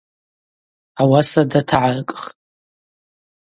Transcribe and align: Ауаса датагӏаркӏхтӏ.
Ауаса 1.01 1.41
датагӏаркӏхтӏ. 1.51 2.23